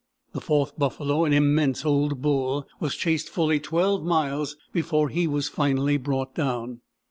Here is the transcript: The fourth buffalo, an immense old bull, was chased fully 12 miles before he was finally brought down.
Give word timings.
The 0.33 0.41
fourth 0.41 0.79
buffalo, 0.79 1.25
an 1.25 1.33
immense 1.33 1.85
old 1.85 2.23
bull, 2.23 2.67
was 2.79 2.95
chased 2.95 3.29
fully 3.29 3.59
12 3.59 4.03
miles 4.03 4.57
before 4.73 5.09
he 5.09 5.27
was 5.27 5.47
finally 5.47 5.97
brought 5.97 6.33
down. 6.33 6.81